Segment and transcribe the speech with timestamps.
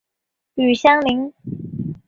[0.55, 1.31] 与相邻。